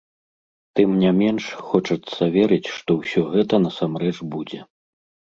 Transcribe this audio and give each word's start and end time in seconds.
Тым 0.77 0.93
не 1.01 1.09
менш, 1.17 1.43
хочацца 1.67 2.29
верыць, 2.37 2.71
што 2.77 2.95
ўсё 3.01 3.21
гэта 3.35 3.59
насамрэч 3.67 4.15
будзе. 4.37 4.59